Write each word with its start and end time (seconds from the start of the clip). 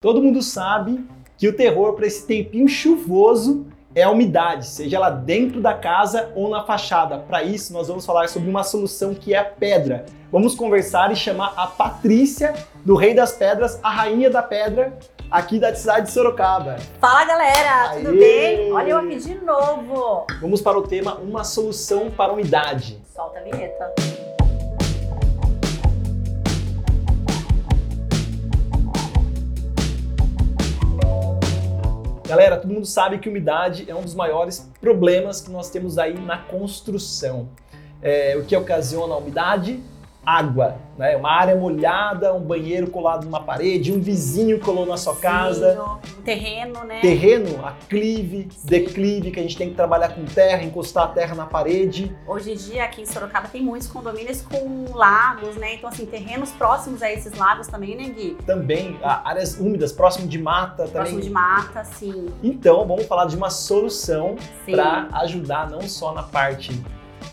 Todo 0.00 0.22
mundo 0.22 0.40
sabe 0.42 1.04
que 1.36 1.48
o 1.48 1.52
terror 1.52 1.94
para 1.94 2.06
esse 2.06 2.24
tempinho 2.24 2.68
chuvoso 2.68 3.66
é 3.92 4.04
a 4.04 4.10
umidade, 4.10 4.68
seja 4.68 4.96
ela 4.96 5.10
dentro 5.10 5.60
da 5.60 5.74
casa 5.74 6.30
ou 6.36 6.48
na 6.48 6.62
fachada. 6.62 7.18
Para 7.18 7.42
isso, 7.42 7.72
nós 7.72 7.88
vamos 7.88 8.06
falar 8.06 8.28
sobre 8.28 8.48
uma 8.48 8.62
solução 8.62 9.12
que 9.12 9.34
é 9.34 9.38
a 9.38 9.44
pedra. 9.44 10.06
Vamos 10.30 10.54
conversar 10.54 11.10
e 11.10 11.16
chamar 11.16 11.52
a 11.56 11.66
Patrícia, 11.66 12.54
do 12.84 12.94
Rei 12.94 13.12
das 13.12 13.32
Pedras, 13.32 13.80
a 13.82 13.90
Rainha 13.90 14.30
da 14.30 14.40
Pedra, 14.40 14.96
aqui 15.28 15.58
da 15.58 15.74
cidade 15.74 16.06
de 16.06 16.12
Sorocaba. 16.12 16.76
Fala 17.00 17.24
galera, 17.24 17.96
tudo 17.96 18.10
Aê! 18.10 18.18
bem? 18.18 18.72
Olha 18.72 18.90
eu 18.90 18.98
aqui 18.98 19.16
de 19.16 19.34
novo. 19.44 20.26
Vamos 20.40 20.60
para 20.60 20.78
o 20.78 20.82
tema 20.82 21.16
Uma 21.16 21.42
Solução 21.42 22.08
para 22.08 22.30
a 22.30 22.34
Umidade. 22.34 23.02
Solta 23.12 23.40
a 23.40 23.42
vinheta. 23.42 24.27
Galera, 32.28 32.58
todo 32.58 32.70
mundo 32.70 32.84
sabe 32.84 33.16
que 33.16 33.26
umidade 33.26 33.90
é 33.90 33.94
um 33.94 34.02
dos 34.02 34.14
maiores 34.14 34.70
problemas 34.82 35.40
que 35.40 35.50
nós 35.50 35.70
temos 35.70 35.96
aí 35.96 36.12
na 36.12 36.36
construção. 36.36 37.48
É, 38.02 38.36
o 38.36 38.44
que 38.44 38.54
ocasiona 38.54 39.14
a 39.14 39.16
umidade? 39.16 39.82
Água, 40.28 40.76
né? 40.98 41.16
Uma 41.16 41.30
área 41.30 41.56
molhada, 41.56 42.34
um 42.34 42.40
banheiro 42.40 42.90
colado 42.90 43.24
numa 43.24 43.40
parede, 43.40 43.90
um 43.90 43.98
vizinho 43.98 44.60
colou 44.60 44.84
na 44.84 44.98
sua 44.98 45.16
casa. 45.16 45.80
Sim, 46.04 46.22
terreno, 46.22 46.84
né? 46.84 47.00
Terreno, 47.00 47.64
aclive, 47.64 48.48
declive, 48.62 49.30
que 49.30 49.40
a 49.40 49.42
gente 49.42 49.56
tem 49.56 49.70
que 49.70 49.74
trabalhar 49.74 50.10
com 50.10 50.24
terra, 50.26 50.62
encostar 50.62 51.04
a 51.04 51.06
terra 51.08 51.34
na 51.34 51.46
parede. 51.46 52.14
Hoje 52.26 52.52
em 52.52 52.56
dia 52.56 52.84
aqui 52.84 53.00
em 53.00 53.06
Sorocaba 53.06 53.48
tem 53.48 53.62
muitos 53.62 53.88
condomínios 53.88 54.42
com 54.42 54.92
lagos, 54.92 55.56
né? 55.56 55.76
Então 55.76 55.88
assim, 55.88 56.04
terrenos 56.04 56.50
próximos 56.50 57.02
a 57.02 57.10
esses 57.10 57.32
lagos 57.32 57.66
também, 57.66 57.96
né, 57.96 58.04
Gui? 58.10 58.36
Também 58.44 58.98
áreas 59.02 59.58
úmidas, 59.58 59.92
próximo 59.92 60.28
de 60.28 60.38
mata 60.38 60.84
também. 60.84 60.92
Próximo 60.92 61.20
de 61.20 61.30
mata, 61.30 61.84
sim. 61.84 62.26
Então, 62.42 62.86
vamos 62.86 63.06
falar 63.06 63.24
de 63.24 63.36
uma 63.36 63.48
solução 63.48 64.36
para 64.70 65.08
ajudar 65.22 65.70
não 65.70 65.82
só 65.82 66.12
na 66.12 66.22
parte 66.22 66.78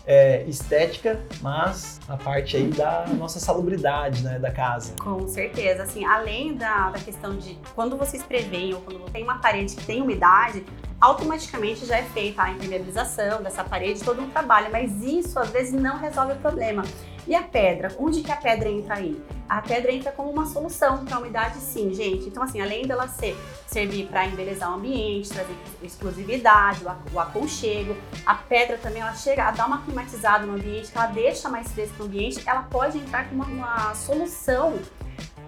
é, 0.06 0.44
estética, 0.44 1.20
mas 1.42 2.00
na 2.08 2.16
parte 2.16 2.56
aí 2.56 2.68
da 2.68 3.06
nossa 3.18 3.40
salubridade, 3.40 4.22
né, 4.22 4.38
da 4.38 4.50
casa. 4.50 4.94
Com 5.02 5.26
certeza, 5.26 5.82
assim, 5.82 6.04
além 6.04 6.54
da, 6.54 6.90
da 6.90 6.98
questão 6.98 7.36
de 7.36 7.58
quando 7.74 7.96
vocês 7.96 8.22
preveem 8.22 8.74
ou 8.74 8.80
quando 8.80 9.10
tem 9.10 9.24
uma 9.24 9.38
parede 9.38 9.74
que 9.74 9.84
tem 9.84 10.00
umidade, 10.00 10.64
automaticamente 11.00 11.84
já 11.84 11.98
é 11.98 12.02
feita 12.02 12.42
a 12.42 12.50
impermeabilização 12.50 13.42
dessa 13.42 13.64
parede, 13.64 14.02
todo 14.02 14.22
um 14.22 14.30
trabalho, 14.30 14.68
mas 14.70 15.02
isso 15.02 15.38
às 15.38 15.50
vezes 15.50 15.72
não 15.72 15.98
resolve 15.98 16.34
o 16.34 16.36
problema. 16.36 16.82
E 17.26 17.34
a 17.34 17.42
pedra? 17.42 17.92
Onde 17.98 18.22
que 18.22 18.30
a 18.30 18.36
pedra 18.36 18.68
entra 18.68 18.94
aí? 18.94 19.20
A 19.48 19.60
pedra 19.60 19.92
entra 19.92 20.12
como 20.12 20.30
uma 20.30 20.46
solução 20.46 21.04
para 21.04 21.16
a 21.16 21.18
umidade, 21.18 21.56
sim, 21.58 21.92
gente. 21.92 22.28
Então, 22.28 22.42
assim, 22.42 22.60
além 22.60 22.86
dela 22.86 23.08
ser, 23.08 23.36
servir 23.66 24.06
para 24.06 24.26
embelezar 24.26 24.70
o 24.70 24.74
ambiente, 24.74 25.28
trazer 25.28 25.54
exclusividade, 25.82 26.84
o, 26.84 27.14
o 27.14 27.20
aconchego, 27.20 27.96
a 28.24 28.34
pedra 28.34 28.78
também 28.78 29.02
ela 29.02 29.14
chega 29.14 29.44
a 29.44 29.50
dar 29.50 29.66
uma 29.66 29.82
climatizada 29.82 30.46
no 30.46 30.54
ambiente, 30.54 30.90
ela 30.94 31.06
deixa 31.06 31.48
mais 31.48 31.70
fresco 31.72 31.96
no 31.98 32.04
ambiente, 32.04 32.42
ela 32.46 32.62
pode 32.62 32.98
entrar 32.98 33.28
como 33.28 33.42
uma, 33.42 33.66
uma 33.86 33.94
solução 33.94 34.78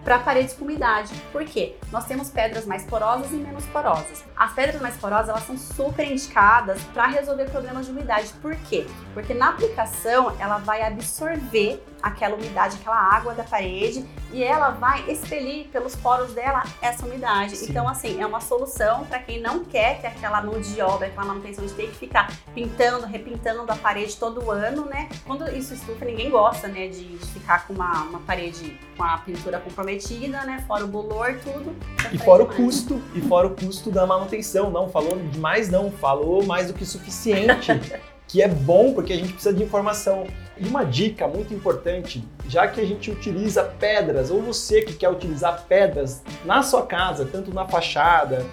para 0.05 0.19
paredes 0.19 0.55
com 0.55 0.65
umidade. 0.65 1.15
Por 1.33 1.45
quê? 1.45 1.77
Nós 1.91 2.07
temos 2.07 2.31
pedras 2.31 2.65
mais 2.65 2.85
porosas 2.85 3.31
e 3.33 3.37
menos 3.37 3.65
porosas. 3.67 4.25
As 4.37 4.53
pedras 4.53 4.81
mais 4.81 4.97
porosas, 4.97 5.29
elas 5.29 5.45
são 5.45 5.57
super 5.57 6.11
indicadas 6.11 6.81
para 6.95 7.07
resolver 7.07 7.51
problemas 7.51 7.87
de 7.87 7.93
umidade. 7.93 8.29
Por 8.41 8.57
quê? 8.57 8.87
Porque 9.15 9.35
na 9.35 9.51
aplicação, 9.51 10.35
ela 10.39 10.59
vai 10.59 10.83
absorver 10.83 11.83
aquela 12.03 12.37
umidade, 12.37 12.77
aquela 12.81 12.99
água 12.99 13.35
da 13.35 13.45
parede 13.45 14.07
e 14.33 14.43
ela 14.43 14.71
vai 14.71 15.11
expelir 15.11 15.69
pelos 15.69 15.97
poros 15.97 16.33
dela 16.33 16.63
essa 16.83 17.05
umidade. 17.07 17.57
Sim. 17.57 17.71
Então, 17.71 17.89
assim, 17.89 18.21
é 18.21 18.27
uma 18.27 18.41
solução 18.41 19.05
para 19.07 19.19
quem 19.19 19.41
não 19.41 19.65
quer 19.65 20.01
ter 20.01 20.09
aquela 20.09 20.43
mão 20.43 20.61
de 20.61 20.81
obra, 20.81 21.07
aquela 21.07 21.27
manutenção 21.27 21.65
de 21.65 21.73
ter 21.73 21.89
que 21.89 21.97
ficar 21.97 22.33
pintando, 22.55 23.07
repintando 23.07 23.71
a 23.71 23.77
parede 23.77 24.17
todo 24.17 24.51
ano, 24.51 24.85
né? 24.85 25.09
Quando 25.27 25.49
isso 25.57 25.75
estufa, 25.75 26.05
ninguém 26.05 26.31
gosta, 26.31 26.69
né, 26.69 26.89
de, 26.89 27.19
ficar 27.33 27.67
com 27.67 27.73
uma, 27.73 28.03
uma 28.05 28.21
parede 28.21 28.79
com 28.97 29.03
a 29.03 29.19
pintura 29.19 29.59
comprometida, 29.59 30.45
né? 30.45 30.65
Fora 30.67 30.85
o 30.85 30.89
bolor, 30.89 31.39
tudo. 31.43 31.75
E 32.13 32.19
fora 32.19 32.43
o 32.43 32.47
custo, 32.47 33.03
e 33.15 33.21
fora 33.21 33.47
o 33.47 33.55
custo 33.55 33.91
da 33.91 34.07
manutenção, 34.07 34.71
não 34.71 34.89
falou 34.89 35.17
demais 35.17 35.69
não, 35.69 35.91
falou 35.91 36.45
mais 36.45 36.69
do 36.69 36.75
que 36.75 36.85
suficiente, 36.85 37.73
que 38.29 38.43
é 38.43 38.47
bom 38.47 38.93
porque 38.93 39.13
a 39.13 39.17
gente 39.17 39.33
precisa 39.33 39.55
de 39.55 39.63
informação. 39.63 40.27
E 40.59 40.69
uma 40.69 40.85
dica 40.85 41.27
muito 41.27 41.55
importante, 41.55 42.23
já 42.47 42.69
que 42.69 42.81
a 42.81 42.85
gente 42.85 43.11
utiliza 43.11 43.65
pedras, 43.65 44.31
ou 44.31 44.43
você 44.43 44.83
que 44.83 44.93
quer 44.93 45.09
utilizar 45.09 45.65
pedras 45.67 46.23
na 46.45 46.63
sua 46.63 46.85
casa, 46.85 47.25
tanto 47.25 47.53
na 47.53 47.67
fachada 47.67 48.45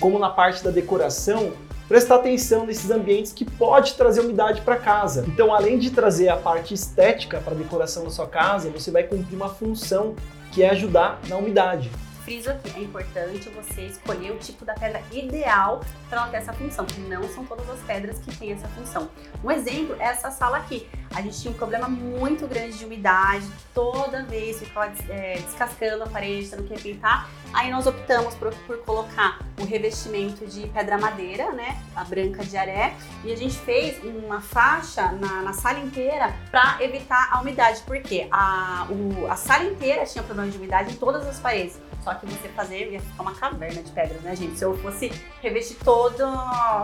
como 0.00 0.18
na 0.18 0.30
parte 0.30 0.64
da 0.64 0.70
decoração, 0.70 1.52
prestar 1.86 2.16
atenção 2.16 2.64
nesses 2.64 2.90
ambientes 2.90 3.32
que 3.32 3.44
pode 3.44 3.94
trazer 3.94 4.20
umidade 4.20 4.62
para 4.62 4.76
casa. 4.76 5.24
Então, 5.28 5.52
além 5.52 5.78
de 5.78 5.90
trazer 5.90 6.28
a 6.30 6.36
parte 6.36 6.72
estética 6.72 7.38
para 7.38 7.52
a 7.52 7.56
decoração 7.56 8.04
da 8.04 8.10
sua 8.10 8.26
casa, 8.26 8.70
você 8.70 8.90
vai 8.90 9.02
cumprir 9.02 9.36
uma 9.36 9.50
função 9.50 10.14
que 10.52 10.62
é 10.62 10.70
ajudar 10.70 11.20
na 11.28 11.36
umidade. 11.36 11.90
Friso 12.24 12.50
aqui, 12.50 12.72
é 12.76 12.80
importante 12.80 13.48
você 13.48 13.82
escolher 13.86 14.30
o 14.30 14.38
tipo 14.38 14.64
da 14.64 14.74
pedra 14.74 15.02
ideal 15.10 15.80
para 16.08 16.20
ela 16.22 16.30
ter 16.30 16.36
essa 16.36 16.52
função, 16.52 16.86
não 17.08 17.28
são 17.28 17.44
todas 17.44 17.68
as 17.68 17.80
pedras 17.80 18.18
que 18.20 18.36
têm 18.36 18.52
essa 18.52 18.68
função. 18.68 19.10
Um 19.42 19.50
exemplo 19.50 19.96
é 19.98 20.04
essa 20.04 20.30
sala 20.30 20.58
aqui. 20.58 20.88
A 21.14 21.20
gente 21.20 21.38
tinha 21.40 21.52
um 21.52 21.56
problema 21.56 21.88
muito 21.88 22.46
grande 22.46 22.78
de 22.78 22.84
umidade, 22.84 23.44
toda 23.74 24.22
vez 24.22 24.58
ficava 24.60 24.92
é, 25.10 25.34
descascando 25.44 26.04
a 26.04 26.06
parede, 26.06 26.48
tendo 26.48 26.62
que 26.62 26.72
repintar. 26.74 27.28
Aí 27.52 27.70
nós 27.70 27.86
optamos 27.86 28.34
por, 28.36 28.54
por 28.66 28.78
colocar 28.78 29.40
o 29.60 29.64
revestimento 29.64 30.46
de 30.46 30.66
pedra 30.68 30.96
madeira, 30.96 31.50
né, 31.52 31.76
a 31.94 32.04
branca 32.04 32.44
de 32.44 32.56
aré, 32.56 32.94
e 33.24 33.32
a 33.32 33.36
gente 33.36 33.58
fez 33.58 34.02
uma 34.04 34.40
faixa 34.40 35.10
na, 35.12 35.42
na 35.42 35.52
sala 35.52 35.80
inteira 35.80 36.32
para 36.50 36.78
evitar 36.80 37.28
a 37.32 37.40
umidade, 37.40 37.82
porque 37.84 38.26
a, 38.30 38.86
o- 38.88 39.26
a 39.30 39.36
sala 39.36 39.64
inteira 39.64 40.06
tinha 40.06 40.22
problema 40.24 40.50
de 40.50 40.56
umidade 40.56 40.92
em 40.92 40.96
todas 40.96 41.26
as 41.26 41.38
paredes. 41.38 41.78
Só 42.02 42.14
que 42.14 42.26
você 42.26 42.48
fazer 42.48 42.90
ia 42.90 43.00
ficar 43.00 43.22
uma 43.22 43.34
caverna 43.34 43.82
de 43.82 43.90
pedras, 43.90 44.20
né, 44.22 44.34
gente? 44.34 44.58
Se 44.58 44.64
eu 44.64 44.76
fosse 44.78 45.12
revestir 45.40 45.76
todo, 45.84 46.24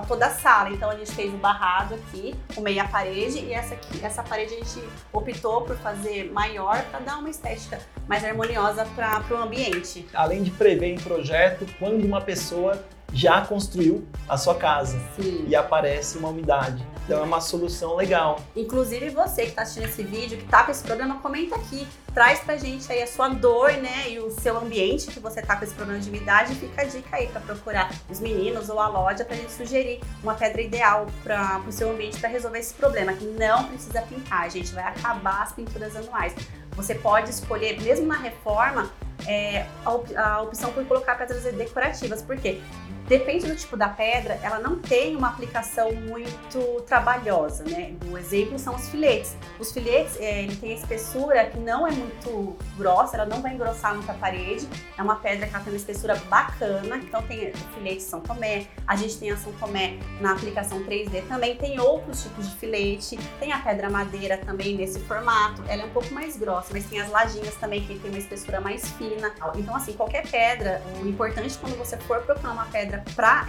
toda 0.07 0.27
a 0.27 0.31
sala. 0.31 0.71
Então 0.71 0.91
a 0.91 0.97
gente 0.97 1.13
fez 1.13 1.33
o 1.33 1.37
barrado 1.37 1.95
aqui, 1.95 2.35
o 2.57 2.61
meia 2.61 2.87
parede, 2.87 3.39
e 3.41 3.53
essa 3.53 3.75
aqui, 3.75 4.05
essa 4.05 4.23
parede 4.23 4.55
a 4.55 4.59
gente 4.59 4.83
optou 5.13 5.63
por 5.63 5.77
fazer 5.77 6.31
maior 6.33 6.83
para 6.91 7.01
dar 7.01 7.19
uma 7.19 7.31
estética 7.31 7.81
mais 8.07 8.25
harmoniosa 8.25 8.87
para 8.95 9.25
o 9.31 9.37
ambiente. 9.37 10.07
além 10.15 10.43
de 10.43 10.51
prever 10.51 10.95
em 10.95 10.99
projeto 10.99 11.67
quando 11.79 12.05
uma 12.05 12.21
pessoa 12.21 12.83
já 13.13 13.41
construiu 13.41 14.07
a 14.29 14.37
sua 14.37 14.55
casa 14.55 15.01
Sim. 15.17 15.47
e 15.49 15.57
aparece 15.57 16.19
uma 16.19 16.29
umidade. 16.29 16.87
Então 17.05 17.21
é 17.21 17.23
uma 17.23 17.41
solução 17.41 17.97
legal. 17.97 18.39
Inclusive 18.55 19.11
você 19.11 19.43
que 19.43 19.49
está 19.49 19.63
assistindo 19.63 19.87
esse 19.87 20.03
vídeo, 20.03 20.39
que 20.39 20.45
tá 20.45 20.63
com 20.63 20.71
esse 20.71 20.85
problema, 20.85 21.19
comenta 21.21 21.57
aqui. 21.57 21.87
Traz 22.19 22.41
pra 22.41 22.57
gente 22.57 22.91
aí 22.91 23.01
a 23.01 23.07
sua 23.07 23.29
dor, 23.29 23.71
né? 23.75 24.11
E 24.11 24.19
o 24.19 24.29
seu 24.29 24.59
ambiente 24.59 25.07
que 25.07 25.21
você 25.21 25.41
tá 25.41 25.55
com 25.55 25.63
esse 25.63 25.73
problema 25.73 26.01
de 26.01 26.09
umidade. 26.09 26.53
Fica 26.57 26.83
a 26.83 26.85
dica 26.85 27.17
aí 27.17 27.29
para 27.29 27.41
procurar 27.41 27.93
os 28.11 28.19
meninos 28.19 28.69
ou 28.69 28.81
a 28.81 28.89
loja 28.89 29.25
pra 29.25 29.37
gente 29.37 29.53
sugerir 29.53 30.01
uma 30.21 30.35
pedra 30.35 30.61
ideal 30.61 31.07
para 31.23 31.61
o 31.65 31.71
seu 31.71 31.89
ambiente 31.93 32.19
para 32.19 32.29
resolver 32.29 32.59
esse 32.59 32.75
problema. 32.75 33.13
Que 33.13 33.25
não 33.25 33.69
precisa 33.69 34.03
pintar, 34.03 34.41
a 34.43 34.49
gente 34.49 34.75
vai 34.75 34.83
acabar 34.83 35.45
as 35.45 35.53
pinturas 35.53 35.95
anuais. 35.95 36.35
Você 36.73 36.97
pode 36.97 37.31
escolher, 37.31 37.81
mesmo 37.81 38.09
na 38.09 38.17
reforma, 38.17 38.91
é, 39.25 39.65
a, 39.85 39.93
op- 39.93 40.17
a 40.17 40.43
opção 40.43 40.73
por 40.73 40.85
colocar 40.87 41.15
pedras 41.15 41.45
decorativas. 41.45 42.21
Por 42.21 42.37
quê? 42.37 42.61
Depende 43.09 43.47
do 43.47 43.57
tipo 43.57 43.75
da 43.75 43.89
pedra, 43.89 44.39
ela 44.43 44.59
não 44.59 44.79
tem 44.79 45.17
uma 45.17 45.29
aplicação 45.29 45.91
muito 45.93 46.83
trabalhosa, 46.83 47.65
né? 47.65 47.95
O 48.13 48.19
exemplo 48.19 48.59
são 48.59 48.75
os 48.75 48.91
filetes. 48.91 49.35
Os 49.59 49.73
filetes, 49.73 50.21
é, 50.21 50.43
ele 50.43 50.55
tem 50.55 50.73
a 50.73 50.75
espessura 50.75 51.47
que 51.47 51.59
não 51.59 51.87
é 51.87 51.91
muito 51.91 52.55
grossa, 52.77 53.17
ela 53.17 53.25
não 53.25 53.41
vai 53.41 53.55
engrossar 53.55 53.95
muito 53.95 54.11
a 54.11 54.15
parede. 54.15 54.69
É 54.99 55.03
uma 55.03 55.17
pedra 55.17 55.47
que 55.47 55.55
ela 55.55 55.65
tem 55.65 55.73
uma 55.73 55.79
espessura 55.79 56.17
bacana. 56.29 56.99
Então 56.99 57.23
tem 57.23 57.49
o 57.49 57.57
filete 57.75 58.03
São 58.03 58.21
Tomé, 58.21 58.67
a 58.87 58.95
gente 58.95 59.17
tem 59.17 59.31
a 59.31 59.39
São 59.39 59.53
Tomé 59.55 59.97
na 60.21 60.33
aplicação 60.33 60.85
3D 60.85 61.27
também. 61.27 61.57
Tem 61.57 61.81
outros 61.81 62.23
tipos 62.23 62.51
de 62.51 62.57
filete, 62.57 63.19
tem 63.41 63.53
a 63.53 63.59
pedra 63.59 63.89
madeira 63.89 64.37
também 64.37 64.77
nesse 64.77 65.01
formato. 65.01 65.63
Ela 65.67 65.85
é 65.85 65.87
um 65.87 65.91
pouco 65.91 66.13
mais 66.13 66.37
grossa, 66.37 66.75
mas 66.75 66.85
tem 66.85 67.01
as 67.01 67.11
lajinhas 67.11 67.55
também 67.55 67.87
que 67.87 67.99
tem 67.99 68.11
uma 68.11 68.19
espessura 68.19 68.61
mais 68.61 68.87
fina. 68.93 69.33
Então 69.55 69.75
assim, 69.75 69.95
qualquer 69.95 70.29
pedra, 70.29 70.83
o 71.03 71.09
importante 71.09 71.57
quando 71.57 71.79
você 71.79 71.97
for 71.97 72.21
procurar 72.21 72.53
uma 72.53 72.67
pedra 72.67 72.98
para 73.15 73.47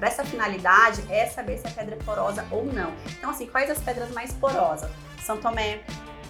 essa 0.00 0.24
finalidade 0.24 1.02
é 1.10 1.26
saber 1.26 1.58
se 1.58 1.66
a 1.66 1.70
pedra 1.70 1.94
é 1.94 2.04
porosa 2.04 2.44
ou 2.50 2.64
não. 2.64 2.92
Então 3.18 3.30
assim, 3.30 3.46
quais 3.46 3.70
as 3.70 3.78
pedras 3.78 4.10
mais 4.12 4.32
porosas? 4.32 4.90
São 5.22 5.38
Tomé, 5.38 5.80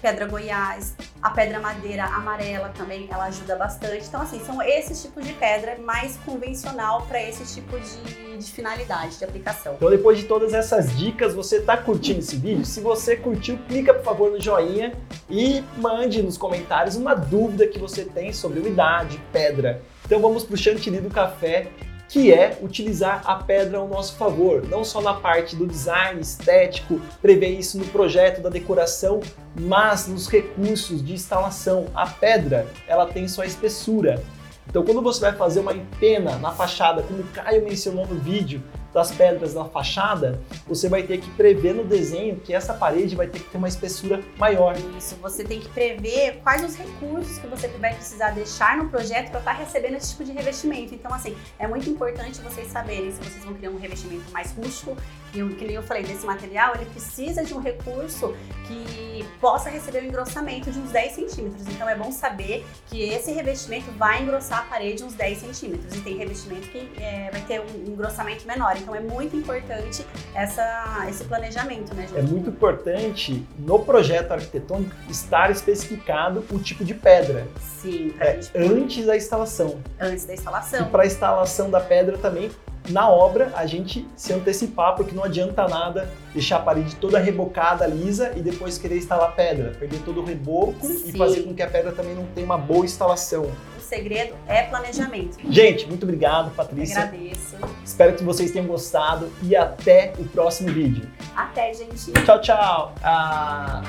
pedra 0.05 0.27
Goiás, 0.27 0.95
a 1.23 1.31
pedra 1.31 1.59
madeira 1.59 2.05
amarela 2.05 2.69
também, 2.77 3.09
ela 3.11 3.25
ajuda 3.25 3.57
bastante. 3.57 4.07
Então, 4.07 4.21
assim, 4.21 4.39
são 4.45 4.61
esses 4.61 5.01
tipos 5.01 5.27
de 5.27 5.33
pedra 5.33 5.79
mais 5.79 6.19
convencional 6.19 7.07
para 7.09 7.23
esse 7.23 7.55
tipo 7.55 7.75
de, 7.81 8.37
de 8.37 8.53
finalidade, 8.53 9.17
de 9.17 9.25
aplicação. 9.25 9.77
Então 9.77 9.89
depois 9.89 10.19
de 10.19 10.25
todas 10.25 10.53
essas 10.53 10.95
dicas, 10.95 11.35
você 11.35 11.57
está 11.57 11.79
curtindo 11.79 12.19
esse 12.19 12.37
vídeo? 12.37 12.67
Se 12.67 12.81
você 12.81 13.17
curtiu, 13.17 13.59
clica 13.67 13.95
por 13.95 14.05
favor 14.05 14.31
no 14.31 14.39
joinha 14.39 14.93
e 15.31 15.65
mande 15.79 16.23
nos 16.23 16.37
comentários 16.37 16.97
uma 16.97 17.15
dúvida 17.15 17.67
que 17.67 17.79
você 17.79 18.05
tem 18.05 18.31
sobre 18.31 18.61
umidade, 18.61 19.19
pedra. 19.33 19.81
Então 20.05 20.21
vamos 20.21 20.45
para 20.45 20.55
o 20.55 20.59
chantilly 20.59 21.01
do 21.01 21.09
café, 21.09 21.69
que 22.09 22.33
é 22.33 22.59
utilizar 22.63 23.23
a 23.25 23.37
pedra 23.37 23.79
ao 23.79 23.89
nosso 23.89 24.17
favor, 24.17 24.67
não 24.69 24.85
só 24.85 25.01
na 25.01 25.15
parte 25.15 25.57
do 25.57 25.67
design 25.67 26.21
estético, 26.21 27.01
prever 27.21 27.49
isso 27.49 27.79
no 27.79 27.85
projeto 27.87 28.41
da 28.41 28.51
decoração, 28.51 29.21
mas 29.59 30.07
nos 30.07 30.29
recursos 30.29 31.05
de 31.05 31.13
instalação. 31.13 31.87
A 31.95 32.07
pedra, 32.07 32.67
ela 32.87 33.07
tem 33.07 33.27
sua 33.27 33.47
espessura. 33.47 34.23
Então, 34.69 34.85
quando 34.85 35.03
você 35.03 35.21
vai 35.21 35.33
fazer 35.33 35.61
uma 35.61 35.73
empena 35.73 36.37
na 36.39 36.51
fachada, 36.51 37.03
como 37.03 37.21
o 37.21 37.27
Caio 37.29 37.65
mencionou 37.65 38.07
no 38.07 38.17
vídeo, 38.17 38.63
das 38.95 39.11
pedras 39.11 39.53
na 39.55 39.65
fachada, 39.65 40.41
você 40.67 40.89
vai 40.89 41.03
ter 41.03 41.19
que 41.19 41.29
prever 41.33 41.75
no 41.75 41.85
desenho 41.85 42.37
que 42.37 42.55
essa 42.55 42.73
parede 42.73 43.17
vai 43.17 43.27
ter 43.27 43.41
que 43.41 43.51
ter 43.51 43.59
uma 43.59 43.67
espessura 43.67 44.23
maior. 44.39 44.77
Isso, 44.97 45.17
você 45.17 45.43
tem 45.43 45.61
que 45.61 45.69
prever 45.69 46.41
quais 46.45 46.63
os 46.65 46.77
recursos 46.77 47.39
que 47.39 47.47
você 47.49 47.67
vai 47.67 47.93
precisar 47.93 48.31
deixar 48.31 48.77
no 48.77 48.89
projeto 48.89 49.31
para 49.31 49.41
estar 49.41 49.55
tá 49.55 49.59
recebendo 49.59 49.97
esse 49.97 50.11
tipo 50.11 50.25
de 50.25 50.31
revestimento. 50.33 50.95
Então, 50.95 51.13
assim, 51.13 51.37
é 51.59 51.67
muito 51.67 51.91
importante 51.91 52.41
vocês 52.41 52.69
saberem 52.69 53.11
se 53.11 53.19
vocês 53.19 53.45
vão 53.45 53.55
criar 53.55 53.71
um 53.71 53.79
revestimento 53.79 54.31
mais 54.31 54.53
rústico, 54.53 54.97
e 55.35 55.55
que 55.55 55.65
nem 55.65 55.75
eu 55.75 55.83
falei, 55.83 56.05
desse 56.05 56.25
material, 56.25 56.77
ele 56.77 56.87
precisa 56.87 57.43
de 57.45 57.53
um 57.53 57.61
recurso 57.61 58.33
que 58.69 59.27
possa 59.41 59.69
receber 59.69 60.03
um 60.03 60.07
engrossamento 60.07 60.71
de 60.71 60.79
uns 60.79 60.91
10 60.91 61.13
centímetros. 61.13 61.67
Então, 61.67 61.89
é 61.89 61.97
bom 61.97 62.13
saber 62.13 62.65
que 62.87 63.03
esse 63.03 63.33
revestimento 63.33 63.91
vai 63.93 64.23
engrossar 64.23 64.61
a 64.61 64.63
parede 64.63 65.03
uns 65.03 65.15
10 65.15 65.39
centímetros. 65.39 65.93
E 65.97 66.01
tem 66.01 66.17
revestimento 66.17 66.69
que 66.69 66.89
é, 66.97 67.31
vai 67.33 67.41
ter 67.43 67.61
um 67.61 67.93
engrossamento 67.93 68.47
menor. 68.47 68.77
Então 68.85 68.95
é 68.95 69.01
muito 69.01 69.35
importante 69.35 70.05
essa, 70.35 71.07
esse 71.09 71.25
planejamento, 71.25 71.95
né, 71.95 72.07
É 72.15 72.21
muito 72.21 72.51
importante 72.51 73.43
no 73.59 73.79
projeto 73.79 74.33
arquitetônico 74.33 74.95
estar 75.09 75.51
especificado 75.51 76.45
o 76.51 76.59
tipo 76.59 76.85
de 76.85 76.93
pedra. 76.93 77.47
Sim, 77.81 78.15
é, 78.21 78.39
antes 78.55 79.07
da 79.07 79.17
instalação. 79.17 79.81
Antes 79.99 80.27
da 80.27 80.35
instalação. 80.35 80.83
E 80.83 80.85
para 80.91 81.03
a 81.03 81.07
instalação 81.07 81.71
da 81.71 81.81
pedra 81.81 82.19
também, 82.19 82.51
na 82.91 83.09
obra, 83.09 83.51
a 83.57 83.65
gente 83.65 84.07
se 84.15 84.35
antecipar, 84.35 84.95
porque 84.95 85.15
não 85.15 85.25
adianta 85.25 85.67
nada 85.67 86.07
deixar 86.35 86.57
a 86.57 86.61
parede 86.61 86.95
toda 86.97 87.19
rebocada, 87.19 87.87
lisa, 87.87 88.33
e 88.37 88.43
depois 88.43 88.77
querer 88.77 88.99
instalar 88.99 89.35
pedra, 89.35 89.73
perder 89.79 90.01
todo 90.01 90.21
o 90.21 90.25
reboco 90.25 90.87
Sim. 90.87 91.05
e 91.07 91.17
fazer 91.17 91.45
com 91.45 91.55
que 91.55 91.63
a 91.63 91.71
pedra 91.71 91.93
também 91.93 92.15
não 92.15 92.27
tenha 92.35 92.45
uma 92.45 92.59
boa 92.59 92.85
instalação 92.85 93.51
segredo 93.85 94.35
é 94.47 94.63
planejamento. 94.65 95.39
Gente, 95.51 95.87
muito 95.87 96.03
obrigado, 96.03 96.51
Patrícia. 96.55 97.01
Eu 97.01 97.03
agradeço. 97.05 97.57
Espero 97.85 98.15
que 98.15 98.25
vocês 98.25 98.51
tenham 98.51 98.67
gostado 98.67 99.31
e 99.43 99.55
até 99.55 100.13
o 100.19 100.25
próximo 100.25 100.73
vídeo. 100.73 101.09
Até, 101.37 101.73
gente. 101.73 102.13
Tchau, 102.25 102.41
tchau. 102.41 102.95
Ah, 103.03 103.83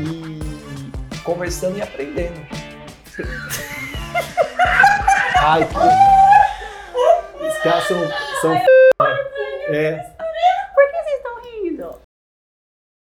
e 0.00 0.40
conversando 1.22 1.78
e 1.78 1.82
aprendendo. 1.82 2.40
Ai, 5.38 5.66
que... 5.68 5.74
Os 7.46 7.58
caras 7.62 7.84
são... 7.84 7.98
são... 8.40 8.54
É. 9.68 10.21